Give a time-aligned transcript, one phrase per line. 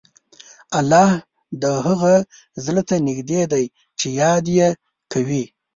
[0.79, 1.09] الله
[1.61, 2.13] د هغه
[2.65, 3.65] زړه ته نږدې دی
[3.99, 4.69] چې یاد یې
[5.11, 5.43] کوي.